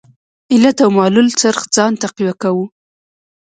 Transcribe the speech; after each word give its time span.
علت 0.53 0.77
او 0.85 0.89
معلول 0.97 1.27
څرخ 1.41 1.59
ځان 1.75 1.91
تقویه 2.03 2.33
کاوه. 2.41 2.65